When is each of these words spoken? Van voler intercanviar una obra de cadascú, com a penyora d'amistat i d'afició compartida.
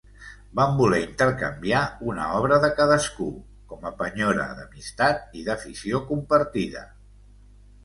Van 0.59 0.71
voler 0.77 1.01
intercanviar 1.01 1.81
una 2.13 2.29
obra 2.37 2.57
de 2.63 2.71
cadascú, 2.79 3.29
com 3.73 3.87
a 3.91 3.93
penyora 4.01 4.49
d'amistat 4.63 5.39
i 5.43 5.47
d'afició 5.51 6.03
compartida. 6.11 6.85